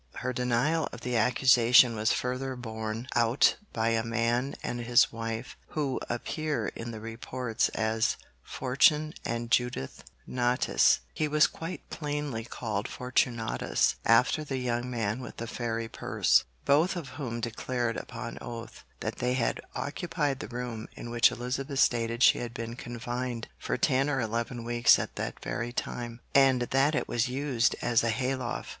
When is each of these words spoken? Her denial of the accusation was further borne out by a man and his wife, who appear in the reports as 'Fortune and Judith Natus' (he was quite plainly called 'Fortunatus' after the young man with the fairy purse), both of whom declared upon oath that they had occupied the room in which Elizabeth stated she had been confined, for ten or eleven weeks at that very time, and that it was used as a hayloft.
Her 0.15 0.33
denial 0.33 0.89
of 0.91 1.01
the 1.01 1.15
accusation 1.15 1.95
was 1.95 2.11
further 2.11 2.55
borne 2.55 3.07
out 3.15 3.57
by 3.71 3.89
a 3.89 4.03
man 4.03 4.55
and 4.63 4.79
his 4.79 5.11
wife, 5.11 5.55
who 5.77 5.99
appear 6.09 6.69
in 6.69 6.89
the 6.89 6.99
reports 6.99 7.69
as 7.75 8.15
'Fortune 8.41 9.13
and 9.23 9.51
Judith 9.51 10.03
Natus' 10.25 11.01
(he 11.13 11.27
was 11.27 11.45
quite 11.45 11.87
plainly 11.91 12.43
called 12.45 12.87
'Fortunatus' 12.87 13.93
after 14.03 14.43
the 14.43 14.57
young 14.57 14.89
man 14.89 15.19
with 15.21 15.37
the 15.37 15.45
fairy 15.45 15.87
purse), 15.87 16.45
both 16.65 16.95
of 16.95 17.09
whom 17.09 17.39
declared 17.39 17.95
upon 17.95 18.39
oath 18.41 18.83
that 19.01 19.17
they 19.17 19.33
had 19.35 19.61
occupied 19.75 20.39
the 20.39 20.47
room 20.47 20.87
in 20.95 21.11
which 21.11 21.29
Elizabeth 21.31 21.79
stated 21.79 22.23
she 22.23 22.39
had 22.39 22.55
been 22.55 22.75
confined, 22.75 23.47
for 23.59 23.77
ten 23.77 24.09
or 24.09 24.19
eleven 24.19 24.63
weeks 24.63 24.97
at 24.97 25.15
that 25.17 25.39
very 25.43 25.71
time, 25.71 26.21
and 26.33 26.61
that 26.63 26.95
it 26.95 27.07
was 27.07 27.27
used 27.29 27.75
as 27.83 28.03
a 28.03 28.09
hayloft. 28.09 28.69